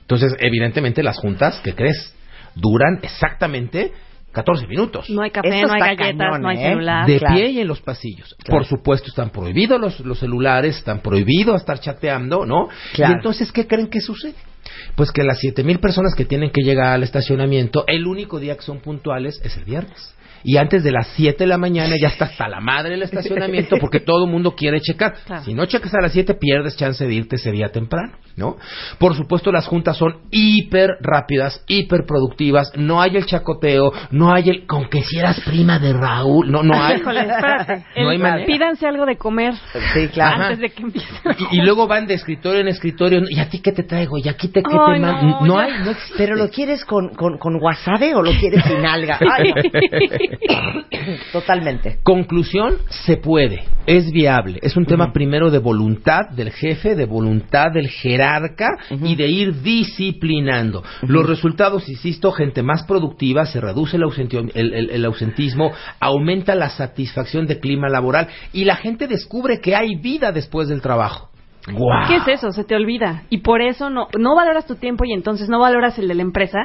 [0.00, 2.14] Entonces, evidentemente, las juntas, ¿qué crees?
[2.54, 3.92] Duran exactamente
[4.32, 5.10] 14 minutos.
[5.10, 6.68] No hay café, Esto no hay galletas, cañón, no hay ¿eh?
[6.68, 7.06] celular.
[7.06, 7.34] de claro.
[7.34, 8.34] pie y en los pasillos.
[8.48, 12.68] Por supuesto, están prohibidos los, los celulares, están prohibidos estar chateando, ¿no?
[12.94, 13.12] Claro.
[13.12, 14.36] Y entonces, ¿qué creen que sucede?
[14.94, 18.56] Pues que las siete mil personas que tienen que llegar al estacionamiento, el único día
[18.56, 20.14] que son puntuales es el viernes.
[20.48, 23.78] Y antes de las 7 de la mañana ya está hasta la madre el estacionamiento
[23.80, 25.14] porque todo el mundo quiere checar.
[25.26, 25.42] Claro.
[25.42, 28.56] Si no checas a las 7 pierdes chance de irte ese día temprano, ¿no?
[28.98, 34.50] Por supuesto las juntas son hiper rápidas, hiper productivas, no hay el chacoteo, no hay
[34.50, 36.98] el con que si eras prima de Raúl, no no hay.
[36.98, 37.84] Híjole, espérate.
[37.96, 38.46] No hay El- manera.
[38.46, 39.54] Pídanse algo de comer
[39.94, 40.42] Sí, claro.
[40.44, 41.08] antes de que empiece.
[41.50, 44.18] Y, y luego van de escritorio en escritorio, ¿y a ti qué te traigo?
[44.18, 45.40] ¿Y aquí te qué te no?
[45.40, 46.14] No, hay, no existe.
[46.18, 49.18] ¿Pero lo quieres con, con, con wasabi o lo quieres sin alga?
[49.32, 49.52] Ay.
[51.32, 51.98] Totalmente.
[52.02, 54.58] Conclusión, se puede, es viable.
[54.62, 57.88] Es un tema primero de voluntad del jefe, de voluntad del
[58.26, 60.82] jerarca y de ir disciplinando.
[61.02, 66.54] Los resultados, insisto, gente más productiva, se reduce el, ausentio- el- el- el ausentismo, aumenta
[66.54, 71.30] la satisfacción de clima laboral y la gente descubre que hay vida después del trabajo.
[71.72, 72.08] ¡Guau!
[72.08, 72.52] ¿Qué es eso?
[72.52, 73.24] Se te olvida.
[73.30, 76.22] Y por eso no, no valoras tu tiempo y entonces no valoras el de la
[76.22, 76.58] empresa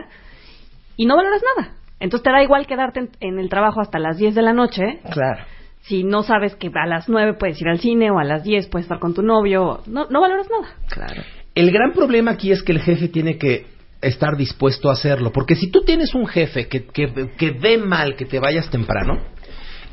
[0.95, 1.74] y no valoras nada.
[2.00, 5.00] Entonces te da igual quedarte en, en el trabajo hasta las 10 de la noche
[5.12, 5.43] Claro.
[5.82, 8.67] si no sabes que a las 9 puedes ir al cine o a las 10
[8.69, 9.82] puedes estar con tu novio.
[9.88, 10.74] No, no valoras nada.
[10.89, 11.21] Claro.
[11.56, 13.66] El gran problema aquí es que el jefe tiene que
[14.02, 15.32] estar dispuesto a hacerlo.
[15.32, 19.20] Porque si tú tienes un jefe que, que, que ve mal que te vayas temprano,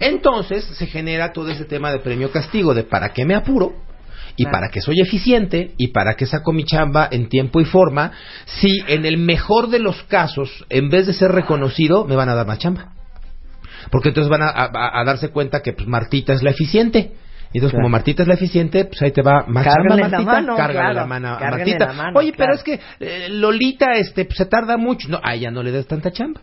[0.01, 3.73] entonces se genera todo ese tema de premio-castigo, de para qué me apuro
[4.37, 4.53] y Claro.
[4.53, 8.13] para qué soy eficiente y para qué saco mi chamba en tiempo y forma,
[8.47, 12.35] si en el mejor de los casos, en vez de ser reconocido, me van a
[12.37, 12.93] dar más chamba.
[13.91, 17.13] Porque entonces van a, a- a darse cuenta que pues, Martita es la eficiente.
[17.53, 17.83] Y entonces, Claro.
[17.85, 20.23] como Martita es la eficiente, pues ahí te va más chamba, la Martita.
[20.33, 20.95] mano, Cárgale claro.
[20.95, 21.87] la mano a Martita.
[21.87, 25.09] la mano, Oye, pero es que eh, Lolita este, pues, se tarda mucho.
[25.09, 26.41] No, a ella no le das tanta chamba.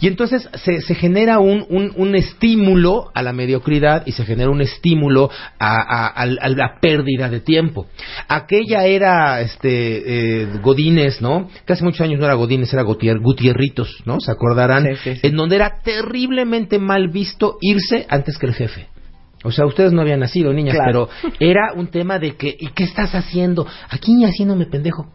[0.00, 4.48] Y entonces se, se genera un, un, un estímulo a la mediocridad y se genera
[4.50, 7.86] un estímulo a, a- a- a la pérdida de tiempo.
[8.28, 11.48] Aquella era este, eh, Godínez, ¿no?
[11.66, 14.20] Que hace muchos años no era Godínez, era Gutier- Gutierritos, ¿no?
[14.20, 14.84] Se acordarán.
[14.84, 15.26] Sí, sí, sí.
[15.26, 18.86] En donde era terriblemente mal visto irse antes que el jefe.
[19.44, 21.08] O sea, ustedes no habían nacido, niñas, Claro.
[21.20, 23.66] pero era un tema de que, ¿y qué estás haciendo?
[23.90, 25.06] Aquí haciéndome pendejo.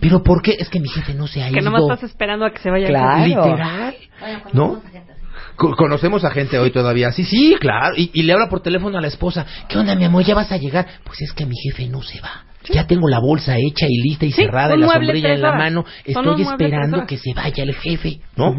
[0.00, 0.56] ¿Pero por qué?
[0.58, 1.62] Es que mi jefe no se ha Que ido.
[1.70, 2.88] nomás estás esperando a que se vaya.
[2.88, 3.24] Claro.
[3.24, 3.94] Literal.
[4.52, 4.82] ¿No?
[5.54, 8.98] Co- Conocemos a gente hoy todavía así, sí, claro, y, y le habla por teléfono
[8.98, 10.24] a la esposa, ¿qué onda mi amor?
[10.24, 10.86] ¿Ya vas a llegar?
[11.04, 12.44] Pues es que mi jefe no se va.
[12.68, 15.52] Ya tengo la bolsa hecha y lista y Sí, cerrada y la sombrilla en la
[15.52, 15.84] mano.
[16.04, 18.54] Estoy esperando que se vaya el jefe, ¿no?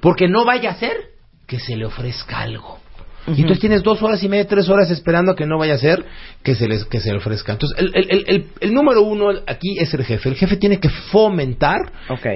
[0.00, 0.96] Porque no vaya a ser
[1.46, 2.78] que se le ofrezca algo.
[3.26, 6.04] Y entonces tienes dos horas y media, tres horas esperando que no vaya a ser
[6.42, 7.52] que se les que se le ofrezca.
[7.52, 10.28] Entonces, el, el, el, el- número uno aquí es el jefe.
[10.28, 11.78] El jefe tiene que fomentar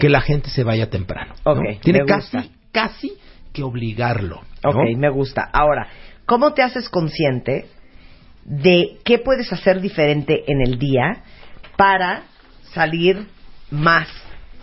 [0.01, 1.35] que la gente se vaya temprano.
[1.44, 1.53] ¿no?
[1.53, 2.53] Ok, Tiene me casi, gusta.
[2.72, 3.12] casi
[3.53, 4.42] que obligarlo.
[4.62, 4.70] ¿no?
[4.70, 5.42] Ok, me gusta.
[5.53, 5.88] Ahora,
[6.25, 7.66] ¿cómo te haces consciente
[8.44, 11.25] de qué puedes hacer diferente en el día
[11.77, 12.22] para
[12.72, 13.27] salir
[13.70, 14.09] más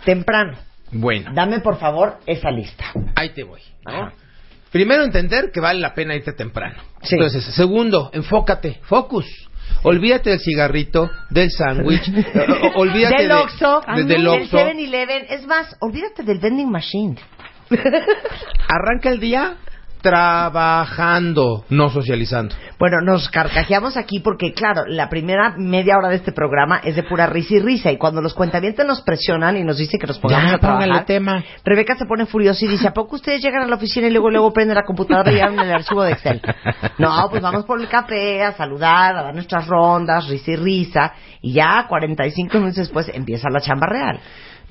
[0.04, 0.56] temprano?
[0.90, 2.84] Bueno, Dame, por favor, esa lista.
[3.16, 3.60] ahí te voy.
[3.84, 4.10] ¿no?
[4.74, 6.74] Primero, entender que vale la pena irte temprano.
[7.00, 7.14] Sí.
[7.14, 9.24] Entonces, segundo, enfócate, focus.
[9.84, 12.02] Olvídate del cigarrito, del sándwich,
[12.74, 14.56] olvídate del de- Oxxo, de- del del Oxxo.
[14.58, 15.26] 7-Eleven.
[15.28, 17.14] Es más, olvídate del vending machine.
[18.68, 19.58] Arranca el día
[20.04, 22.54] trabajando, no socializando.
[22.78, 27.02] Bueno, nos carcajeamos aquí porque, claro, la primera media hora de este programa es de
[27.02, 27.90] pura risa y risa.
[27.90, 31.06] Y cuando los cuentavientes nos presionan y nos dicen que nos pongamos Ya, a trabajar,
[31.06, 31.42] tema.
[31.64, 34.30] Rebeca se pone furiosa y dice, ¿a poco ustedes llegan a la oficina y luego
[34.30, 36.40] luego prenden la computadora y abren el archivo de Excel?
[36.98, 41.12] No, pues vamos por el café, a saludar, a dar nuestras rondas, risa y risa.
[41.40, 44.20] Y ya 45 minutos después empieza la chamba real.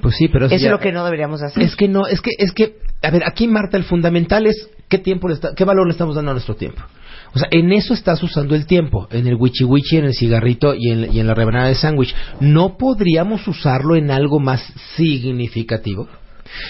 [0.01, 1.61] Pues sí, pero Eso ya- es lo que no deberíamos hacer.
[1.63, 4.97] Es que no, es que, es que, a ver, aquí Marta, el fundamental es qué
[4.97, 6.81] tiempo le está, qué valor le estamos dando a nuestro tiempo.
[7.35, 10.73] O sea, en eso estás usando el tiempo, en el wichi wichi, en el cigarrito
[10.75, 12.15] y en, y en la rebanada de sándwich.
[12.39, 14.61] ¿No podríamos usarlo en algo más
[14.95, 16.07] significativo?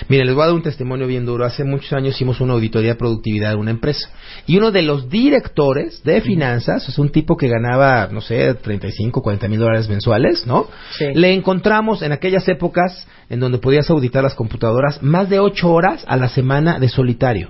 [0.09, 1.45] Miren, les voy a dar un testimonio bien duro.
[1.45, 4.09] Hace muchos años hicimos una auditoría de productividad de una empresa.
[4.47, 9.21] Y uno de los directores de finanzas, es un tipo que ganaba, no sé, 35,
[9.21, 10.67] 40 mil dólares mensuales, ¿no?
[10.97, 11.05] Sí.
[11.13, 16.03] Le encontramos en aquellas épocas en donde podías auditar las computadoras más de 8 horas
[16.07, 17.49] a la semana de solitario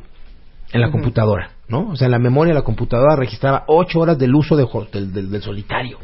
[0.71, 1.89] en la computadora, ¿no?
[1.89, 5.13] O sea, en la memoria de la computadora registraba 8 horas del uso de, del,
[5.13, 5.99] del- del solitario.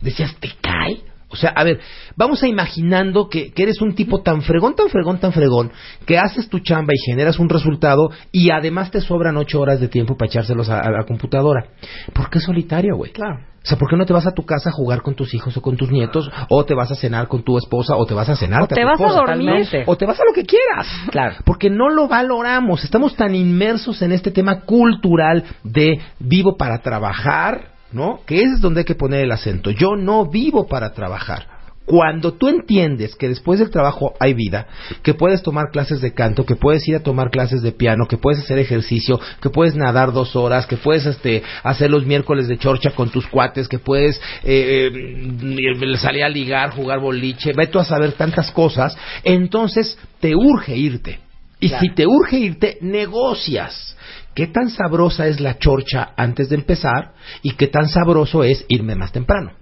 [0.00, 1.00] Decías, ¿te cae?
[1.28, 1.80] O sea, a ver,
[2.16, 5.72] vamos a imaginando que, que eres un tipo tan fregón, tan fregón, tan fregón,
[6.06, 9.88] que haces tu chamba y generas un resultado y además te sobran ocho horas de
[9.88, 11.66] tiempo para echárselos a, a la computadora.
[12.12, 13.10] ¿Por qué solitario, güey?
[13.12, 13.40] Claro.
[13.66, 15.56] O sea, ¿por qué no te vas a tu casa a jugar con tus hijos
[15.56, 16.30] o con tus nietos?
[16.48, 18.84] O te vas a cenar con tu esposa o te vas a cenar O te
[18.84, 19.66] vas a dormir.
[19.86, 20.86] O te vas a lo que quieras.
[21.10, 21.34] Claro.
[21.44, 22.84] Porque no lo valoramos.
[22.84, 28.20] Estamos tan inmersos en este tema cultural de vivo para trabajar, ¿no?
[28.26, 29.70] Que ese es donde hay que poner el acento.
[29.70, 31.56] Yo no vivo para trabajar.
[31.86, 34.66] Cuando tú entiendes que después del trabajo hay vida,
[35.04, 38.18] que puedes tomar clases de canto, que puedes ir a tomar clases de piano, que
[38.18, 42.58] puedes hacer ejercicio, que puedes nadar dos horas, que puedes este, hacer los miércoles de
[42.58, 47.78] chorcha con tus cuates, que puedes eh, eh, salir a ligar, jugar boliche, ve tú
[47.78, 51.20] a saber tantas cosas, entonces te urge irte.
[51.60, 51.82] Y Claro.
[51.82, 53.96] si te urge irte, negocias.
[54.36, 58.94] ¿Qué tan sabrosa es la chorcha antes de empezar y qué tan sabroso es irme
[58.94, 59.52] más temprano?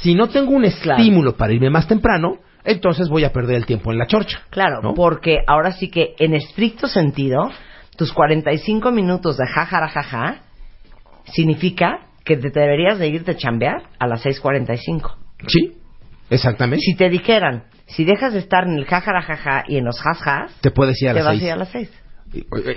[0.00, 0.98] Si no tengo un Claro.
[1.02, 4.40] estímulo para irme más temprano, entonces voy a perder el tiempo en la chorcha.
[4.48, 4.94] Claro, ¿no?
[4.94, 7.50] porque ahora sí que en estricto sentido,
[7.98, 10.36] tus 45 minutos de jajarajaja
[11.32, 15.16] significa que te deberías de irte a chambear a las 6.45.
[15.46, 15.74] Sí,
[16.30, 16.82] exactamente.
[16.82, 20.70] Si te dijeran, si dejas de estar en el jajarajaja y en los jasjas, Te
[20.70, 21.42] puedes ir a te las vas a seis.
[21.46, 21.90] ir a las 6.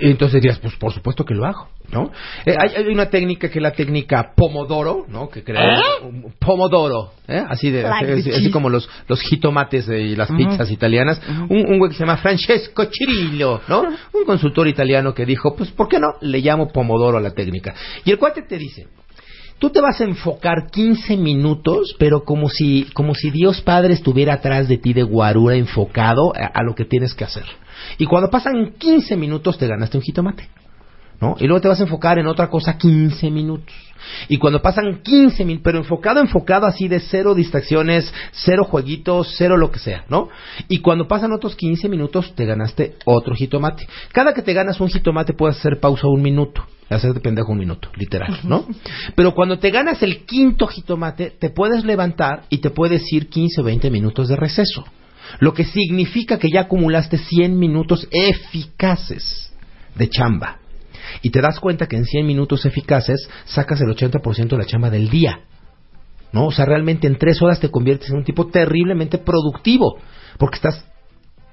[0.00, 2.10] Entonces dirías, pues por supuesto que lo hago, ¿no?
[2.46, 5.28] Eh, hay, hay una técnica que es la técnica Pomodoro, ¿no?
[5.28, 7.42] Que crea un- Pomodoro, ¿eh?
[7.48, 11.20] Así de, Like así, como los, los jitomates y las pizzas italianas.
[11.48, 13.82] un, un güey que se llama Francesco Cirillo, ¿no?
[14.12, 16.08] Un consultor italiano que dijo, pues ¿por qué no?
[16.20, 17.74] Le llamo Pomodoro a la técnica.
[18.04, 18.86] Y el cuate te dice,
[19.58, 24.34] Tú te vas a enfocar 15 minutos, pero como si, como si Dios Padre estuviera
[24.34, 27.44] atrás de ti de guarura enfocado a, a lo que tienes que hacer.
[27.98, 30.48] Y cuando pasan 15 minutos te ganaste un jitomate.
[31.20, 31.34] ¿No?
[31.40, 33.74] Y luego te vas a enfocar en otra cosa 15 minutos.
[34.28, 39.56] Y cuando pasan 15 minutos, pero enfocado, enfocado así de cero distracciones, cero jueguitos, cero
[39.56, 40.28] lo que sea, ¿no?
[40.68, 43.88] Y cuando pasan otros 15 minutos, te ganaste otro jitomate.
[44.12, 46.64] Cada que te ganas un jitomate puedes hacer pausa un minuto.
[46.90, 48.66] Hacerte pendejo un minuto, literal, ¿no?
[49.14, 53.60] Pero cuando te ganas el quinto jitomate, te puedes levantar y te puedes ir 15
[53.60, 54.84] o 20 minutos de receso.
[55.40, 59.52] Lo que significa que ya acumulaste 100 minutos eficaces
[59.94, 60.60] de chamba.
[61.22, 64.90] Y te das cuenta que en 100 minutos eficaces sacas el 80% de la chamba
[64.90, 65.40] del día.
[66.32, 66.46] ¿No?
[66.46, 69.98] O sea, realmente en 3 horas te conviertes en un tipo terriblemente productivo.
[70.38, 70.84] Porque estás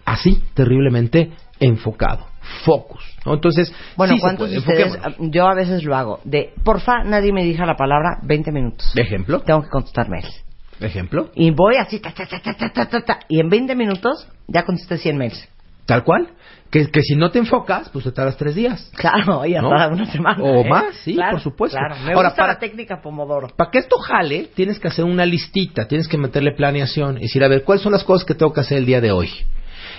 [0.05, 2.27] así, terriblemente enfocado
[2.63, 3.03] focus.
[3.25, 3.33] ¿no?
[3.33, 7.31] Entonces, bueno, sí ¿cuántos puede, ustedes, ah, yo a veces lo hago, de porfa, nadie
[7.31, 8.91] me diga la palabra 20 minutos.
[8.93, 9.41] ¿De ejemplo?
[9.41, 10.43] Tengo que contestar mails.
[10.79, 11.31] ¿Ejemplo?
[11.35, 15.49] Y voy así, ta, ta, ta, y en 20 minutos ya contesté 100 mails.
[15.85, 16.29] Tal cual.
[16.71, 18.91] Que, que si no te enfocas, pues te tardas tres días.
[18.97, 19.93] Claro, y hasta ¿no?
[19.93, 20.43] una semana.
[20.43, 20.69] O ¿eh?
[20.69, 21.77] más, sí, claro, por supuesto.
[21.77, 21.95] Claro.
[22.03, 23.49] Me Ahora, gusta para, la técnica Pomodoro.
[23.55, 27.43] Para que esto jale, tienes que hacer una listita, tienes que meterle planeación y decir,
[27.43, 29.29] a ver, ¿cuáles son las cosas que tengo que hacer el día de hoy?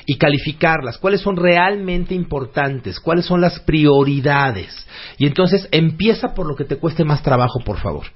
[0.07, 4.87] Y calificarlas, cuáles son realmente importantes, cuáles son las prioridades.
[5.19, 8.07] Y entonces empieza por lo que te cueste más trabajo, por favor.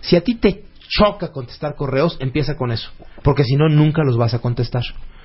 [0.00, 2.90] Si a ti te choca contestar correos, empieza con eso,
[3.22, 4.82] porque si no, nunca los vas a contestar.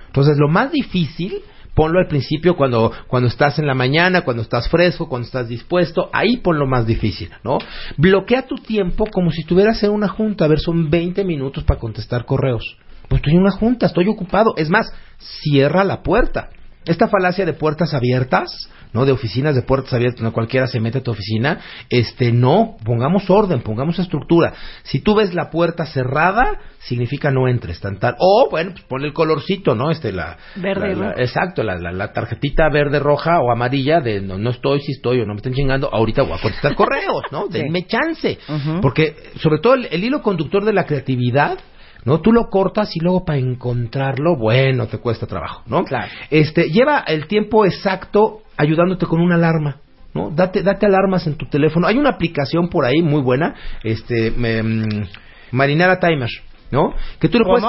[0.07, 1.41] Entonces, lo más difícil,
[1.75, 6.09] ponlo al principio cuando, cuando estás en la mañana, cuando estás fresco, cuando estás dispuesto,
[6.13, 7.57] ahí pon lo más difícil, ¿no?
[7.97, 11.79] Bloquea tu tiempo como si estuvieras en una junta, a ver, son 20 minutos para
[11.79, 12.77] contestar correos.
[13.07, 14.53] Pues estoy en una junta, estoy ocupado.
[14.57, 16.49] Es más, cierra la puerta.
[16.85, 19.05] Esta falacia de puertas abiertas, ¿no?
[19.05, 23.27] De oficinas de puertas abiertas, no cualquiera se mete a tu oficina, este, no, pongamos
[23.29, 24.53] orden, pongamos estructura.
[24.83, 28.15] Si tú ves la puerta cerrada, significa no entres, tan tal.
[28.19, 29.89] O, bueno, pues ponle el colorcito, ¿no?
[29.89, 30.37] Este, la...
[30.55, 31.13] Verde la-.
[31.17, 35.25] Exacto, la, la, tarjetita verde, roja o amarilla de no, no estoy, si estoy o
[35.25, 37.47] no me estén chingando, ahorita voy a contestar correos, ¿no?
[37.47, 37.57] Sí.
[37.57, 38.37] Denme chance.
[38.81, 41.57] Porque, sobre todo, el, el hilo conductor de la creatividad,
[42.05, 42.21] ¿no?
[42.21, 45.83] Tú lo cortas y luego para encontrarlo, bueno, te cuesta trabajo, ¿no?
[45.83, 46.11] Claro.
[46.29, 49.77] Este, lleva el tiempo exacto ayudándote con una alarma.
[50.13, 50.29] ¿No?
[50.29, 51.87] Date, date alarmas en tu teléfono.
[51.87, 55.03] Hay una aplicación por ahí muy buena, este, mm,
[55.51, 56.29] Marinara Timer,
[56.71, 56.93] ¿no?
[57.19, 57.65] Que tú le puedes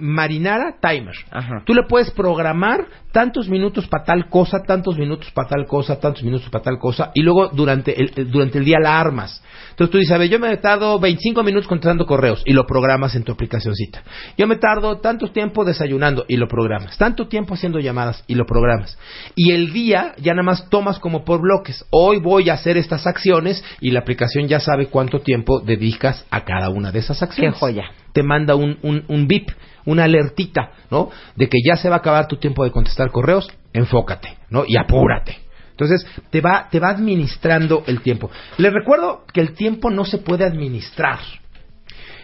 [0.00, 1.16] Marinara Timer.
[1.32, 1.62] Ajá.
[1.64, 6.22] Tú le puedes programar tantos minutos para tal cosa, tantos minutos para tal cosa, tantos
[6.22, 9.42] minutos para tal cosa, y luego durante el, el- durante el día la armas.
[9.70, 13.14] Entonces tú dices, a ver, yo me tardo 25 minutos contestando correos, y lo programas
[13.14, 14.02] en tu aplicacioncita.
[14.36, 16.96] Yo me tardo tanto tiempo desayunando, y lo programas.
[16.98, 18.98] Tanto tiempo haciendo llamadas, y lo programas.
[19.34, 21.84] Y el día ya nada más tomas como por bloques.
[21.90, 26.44] Hoy voy a hacer estas acciones, y la aplicación ya sabe cuánto tiempo dedicas a
[26.44, 27.90] cada una de esas acciones Qué joya.
[28.12, 29.50] te manda un, un, un bip,
[29.84, 31.10] una alertita, ¿no?
[31.36, 34.64] De que ya se va a acabar tu tiempo de contestar correos, enfócate, ¿no?
[34.66, 35.38] Y apúrate.
[35.70, 38.30] Entonces, te va, te va administrando el tiempo.
[38.58, 41.18] Les recuerdo que el tiempo no se puede administrar.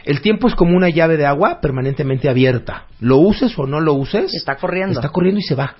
[0.04, 2.84] El tiempo es como una llave de agua permanentemente abierta.
[3.00, 4.32] Lo uses o no lo uses.
[4.34, 5.00] Está corriendo.
[5.00, 5.74] Está corriendo y se va.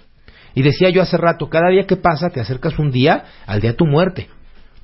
[0.54, 3.72] Y decía yo hace rato, cada día que pasa te acercas un día al día
[3.72, 4.28] de tu muerte.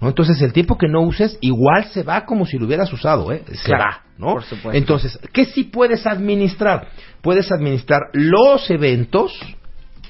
[0.00, 0.08] ¿no?
[0.08, 3.42] Entonces el tiempo que no uses igual se va como si lo hubieras usado, ¿eh?
[3.52, 4.34] Se Claro, va, ¿no?
[4.34, 4.72] por supuesto.
[4.72, 6.88] Entonces, ¿qué sí puedes administrar?
[7.20, 9.38] Puedes administrar los eventos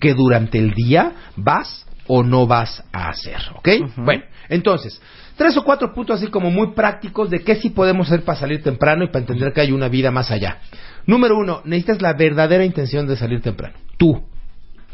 [0.00, 3.68] que durante el día vas o no vas a hacer, ¿ok?
[3.96, 5.00] Bueno, entonces,
[5.36, 8.62] tres o cuatro puntos así como muy prácticos de qué sí podemos hacer para salir
[8.62, 10.58] temprano y para entender que hay una vida más allá.
[11.06, 13.76] Número uno, necesitas la verdadera intención de salir temprano.
[13.96, 14.22] Tú,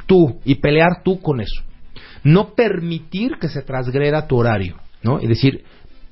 [0.06, 1.62] tú, y pelear tú con eso.
[2.22, 5.20] No permitir que se transgreda tu horario, ¿no?
[5.20, 5.64] Y decir,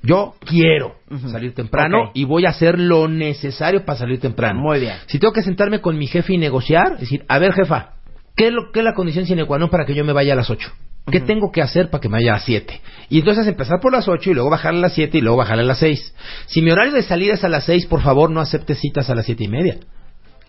[0.06, 0.96] yo quiero
[1.30, 4.60] salir temprano y voy a hacer lo necesario para salir temprano.
[4.60, 4.94] Muy bien.
[5.06, 7.94] Si tengo que sentarme con mi jefe y negociar, decir, a ver, jefa,
[8.36, 10.32] ¿qué es, lo, qué es la condición sine qua non para que yo me vaya
[10.34, 10.70] a las 8?
[11.10, 12.80] ¿Qué tengo que hacer para que me vaya a las 7?
[13.10, 15.58] Y entonces empezar por las 8 y luego bajar a las 7 y luego bajar
[15.60, 16.14] a las 6.
[16.46, 19.14] Si mi horario de salida es a las 6, por favor no acepte citas a
[19.14, 19.76] las 7 y media.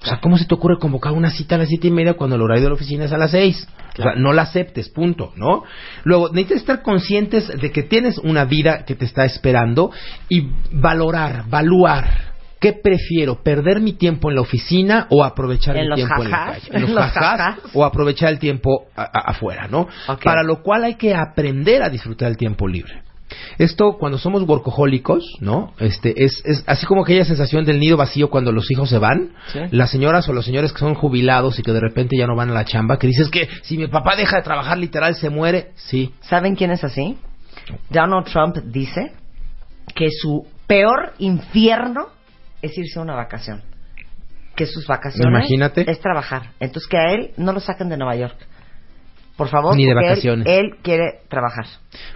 [0.07, 2.35] O sea, ¿cómo se te ocurre convocar una cita a las siete y media cuando
[2.35, 3.67] el horario de la oficina es a las seis?
[3.97, 5.63] O sea, no la aceptes, punto, ¿no?
[6.03, 9.91] Luego, necesitas estar conscientes de que tienes una vida que te está esperando
[10.29, 12.35] y valorar, valuar.
[12.59, 13.43] ¿Qué prefiero?
[13.43, 16.67] ¿Perder mi tiempo en la oficina o aprovechar En el los tiempo en la calle?
[16.71, 17.59] En los en los jajás jajás.
[17.75, 19.87] o aprovechar el tiempo a- a- afuera, ¿no?
[20.23, 23.03] Para lo cual hay que aprender a disfrutar el tiempo libre.
[23.57, 25.73] Esto cuando somos workahólicos, ¿no?
[25.79, 29.31] Este es, es así como aquella sensación del nido vacío cuando los hijos se van,
[29.51, 29.59] Sí.
[29.71, 32.49] las señoras o los señores que son jubilados y que de repente ya no van
[32.51, 35.71] a la chamba, que dices que si mi papá deja de trabajar literal se muere,
[35.75, 36.13] sí.
[36.21, 37.17] ¿Saben quién es así?
[37.89, 39.11] Donald Trump dice
[39.93, 42.07] que su peor infierno
[42.61, 43.61] es irse a una vacación.
[44.55, 45.85] Que sus vacaciones Imagínate.
[45.89, 46.51] es trabajar.
[46.59, 48.35] Entonces que a él no lo saquen de Nueva York.
[49.37, 50.47] Por favor, Ni de él- vacaciones.
[50.47, 51.65] Él, quiere trabajar.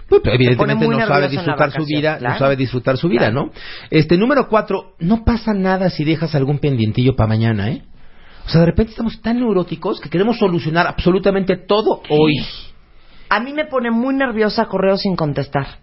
[0.08, 2.34] Pues, pero evidentemente no sabe disfrutar su vida, claro.
[2.34, 3.46] no sabe disfrutar su vida, Claro.
[3.46, 3.52] ¿no?
[3.90, 7.82] Este número cuatro, no pasa nada si dejas algún pendientillo para mañana, ¿eh?
[8.44, 12.34] O sea, de repente estamos tan neuróticos que queremos solucionar absolutamente todo hoy.
[13.28, 15.78] A mí me pone muy nerviosa correo sin contestar.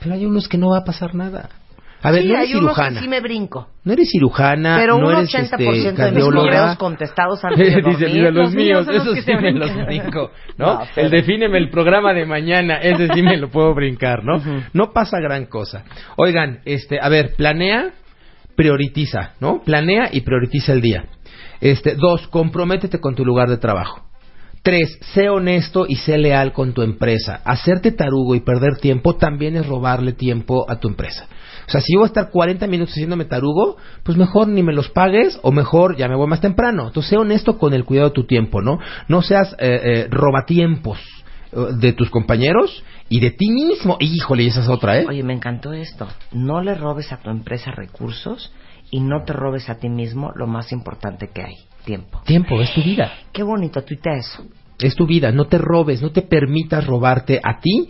[0.00, 1.48] Pero hay unos que no va a pasar nada.
[2.06, 3.00] A ver, sí, no eres hay unos que cirujana.
[3.00, 3.68] sí me brinco.
[3.84, 7.98] No eres cirujana, Pero no un eres 80% este, de mis contestados antes de dormir.
[7.98, 9.86] Dice, "Mira, los, Los míos los esos que sí me los brincan".
[9.86, 10.66] brinco, ¿no?
[10.74, 14.40] No, pero- El defíneme el programa de mañana, ese sí me lo puedo brincar, ¿no?
[14.72, 15.84] No pasa gran cosa.
[16.16, 17.90] Oigan, este, a ver, planea,
[18.54, 19.62] prioritiza, ¿no?
[19.62, 21.04] Planea y prioritiza el día.
[21.60, 24.02] Este, dos, comprométete con tu lugar de trabajo.
[24.62, 27.40] Tres, sé honesto y sé leal con tu empresa.
[27.44, 31.26] Hacerte tarugo y perder tiempo también es robarle tiempo a tu empresa.
[31.66, 34.72] O sea, si yo voy a estar 40 minutos haciéndome tarugo, pues mejor ni me
[34.72, 36.86] los pagues o mejor ya me voy más temprano.
[36.86, 38.78] Entonces, sé honesto con el cuidado de tu tiempo, ¿no?
[39.08, 40.98] No seas eh, eh, robatiempos
[41.52, 43.96] eh, de tus compañeros y de ti mismo.
[43.98, 45.06] Híjole, y esa es otra, ¿eh?
[45.08, 46.06] Oye, me encantó esto.
[46.32, 48.52] No le robes a tu empresa recursos
[48.90, 52.22] y no te robes a ti mismo lo más importante que hay, tiempo.
[52.24, 53.12] Tiempo, es tu vida.
[53.32, 54.44] Qué bonito, tuitea eso.
[54.78, 57.88] Es tu vida, no te robes, no te permitas robarte a ti.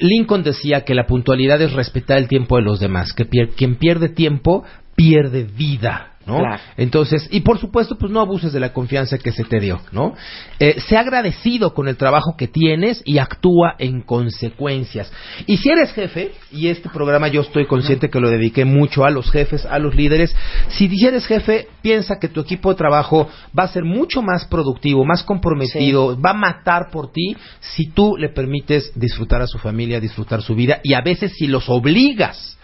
[0.00, 3.76] Lincoln decía que la puntualidad es respetar el tiempo de los demás, que pier- quien
[3.76, 4.64] pierde tiempo
[4.96, 6.13] pierde vida.
[6.26, 6.38] ¿No?
[6.38, 6.62] Claro.
[6.76, 10.14] Entonces, y por supuesto, pues no abuses de la confianza que se te dio, ¿no?
[10.58, 15.12] Eh, sé agradecido con el trabajo que tienes y actúa en consecuencias.
[15.46, 19.10] Y si eres jefe, y este programa yo estoy consciente que lo dediqué mucho a
[19.10, 20.34] los jefes, a los líderes,
[20.68, 25.04] si eres jefe, piensa que tu equipo de trabajo va a ser mucho más productivo,
[25.04, 30.00] más comprometido, va a matar por ti si tú le permites disfrutar a su familia,
[30.00, 32.56] disfrutar su vida, y a veces si los obligas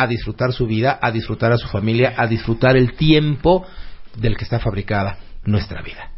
[0.00, 3.66] a disfrutar su vida, a disfrutar a su familia, a disfrutar el tiempo
[4.16, 6.10] del que está fabricada nuestra vida.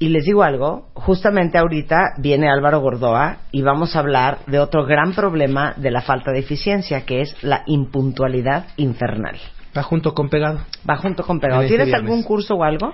[0.00, 4.86] Y les digo algo, justamente ahorita viene Álvaro Gordoa y vamos a hablar de otro
[4.86, 9.38] gran problema de la falta de eficiencia, que es la impuntualidad infernal.
[9.76, 10.60] Va junto con pegado.
[10.88, 11.62] Va junto con pegado.
[11.62, 12.92] Este ¿Tienes algún curso o algo?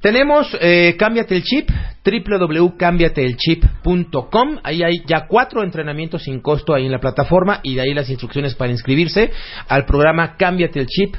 [0.00, 1.68] Tenemos eh, Cámbiate el Chip,
[2.04, 4.58] www.cambiatelchip.com.
[4.62, 8.10] Ahí hay ya cuatro entrenamientos sin costo ahí en la plataforma y de ahí las
[8.10, 9.30] instrucciones para inscribirse
[9.68, 11.16] al programa Cámbiate el Chip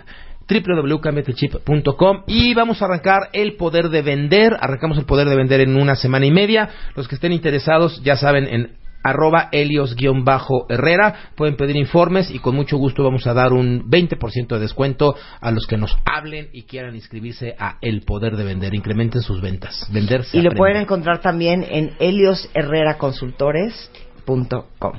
[0.50, 4.56] www.cambiatelchip.com y vamos a arrancar el poder de vender.
[4.60, 6.70] Arrancamos el poder de vender en una semana y media.
[6.96, 8.72] Los que estén interesados ya saben en
[9.10, 14.60] arroba helios-herrera pueden pedir informes y con mucho gusto vamos a dar un 20% de
[14.60, 18.74] descuento a los que nos hablen y quieran inscribirse a El Poder de Vender.
[18.74, 19.88] Incrementen sus ventas.
[19.92, 20.58] Vender se Y lo aprende.
[20.60, 24.94] pueden encontrar también en heliosherreraconsultores.com.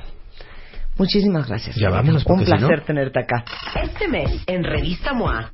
[0.97, 1.75] Muchísimas gracias.
[1.77, 3.45] Ya vámonos, Un porque si no- placer tenerte acá.
[3.81, 5.53] Este mes, en Revista MOA,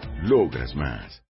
[0.21, 1.23] Logras más.